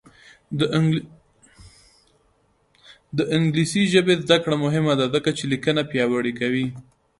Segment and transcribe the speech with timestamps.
[3.17, 6.65] د انګلیسي ژبې زده کړه مهمه ده ځکه چې لیکنه پیاوړې کوي.